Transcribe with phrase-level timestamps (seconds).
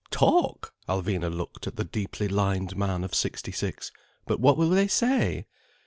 [0.09, 3.91] "Talk!" Alvina looked at the deeply lined man of sixty six,
[4.25, 5.45] "But what will they say?"